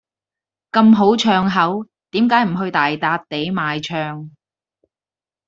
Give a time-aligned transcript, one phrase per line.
[0.71, 4.31] 咁好唱口，點解唔去大笪地賣唱。